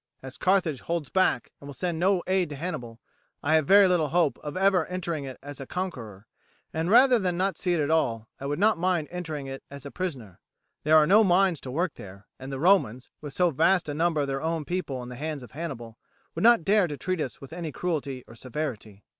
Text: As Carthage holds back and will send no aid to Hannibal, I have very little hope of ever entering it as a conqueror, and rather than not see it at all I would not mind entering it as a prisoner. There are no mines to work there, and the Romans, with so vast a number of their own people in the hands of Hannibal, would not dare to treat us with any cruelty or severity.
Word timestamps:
As 0.23 0.35
Carthage 0.39 0.79
holds 0.79 1.09
back 1.09 1.51
and 1.61 1.67
will 1.67 1.75
send 1.75 1.99
no 1.99 2.23
aid 2.25 2.49
to 2.49 2.55
Hannibal, 2.55 2.99
I 3.43 3.53
have 3.53 3.67
very 3.67 3.87
little 3.87 4.07
hope 4.07 4.39
of 4.39 4.57
ever 4.57 4.87
entering 4.87 5.25
it 5.25 5.37
as 5.43 5.59
a 5.61 5.67
conqueror, 5.67 6.25
and 6.73 6.89
rather 6.89 7.19
than 7.19 7.37
not 7.37 7.55
see 7.55 7.75
it 7.75 7.79
at 7.79 7.91
all 7.91 8.27
I 8.39 8.47
would 8.47 8.57
not 8.57 8.79
mind 8.79 9.09
entering 9.11 9.45
it 9.45 9.61
as 9.69 9.85
a 9.85 9.91
prisoner. 9.91 10.39
There 10.83 10.97
are 10.97 11.05
no 11.05 11.23
mines 11.23 11.61
to 11.61 11.69
work 11.71 11.93
there, 11.97 12.25
and 12.39 12.51
the 12.51 12.59
Romans, 12.59 13.11
with 13.21 13.33
so 13.33 13.51
vast 13.51 13.87
a 13.87 13.93
number 13.93 14.21
of 14.21 14.27
their 14.27 14.41
own 14.41 14.65
people 14.65 15.03
in 15.03 15.09
the 15.09 15.15
hands 15.17 15.43
of 15.43 15.51
Hannibal, 15.51 15.99
would 16.33 16.43
not 16.43 16.65
dare 16.65 16.87
to 16.87 16.97
treat 16.97 17.21
us 17.21 17.39
with 17.39 17.53
any 17.53 17.71
cruelty 17.71 18.23
or 18.27 18.33
severity. 18.33 19.03